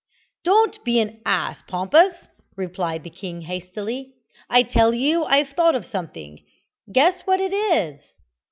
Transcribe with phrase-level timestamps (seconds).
[0.43, 2.25] "Don't be an ass, Pompous!"
[2.57, 4.15] replied the king hastily.
[4.49, 6.43] "I tell you I've thought of something.
[6.91, 8.01] Guess what it is."